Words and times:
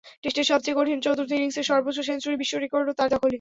টেস্টের 0.23 0.47
সবচেয়ে 0.51 0.77
কঠিন 0.77 0.99
চতুর্থ 1.05 1.31
ইনিংসে 1.31 1.63
সর্বোচ্চ 1.63 1.99
সেঞ্চুরির 1.99 2.39
বিশ্ব 2.41 2.53
রেকর্ডও 2.57 2.93
তাঁর 2.93 3.09
দখলে। 3.09 3.29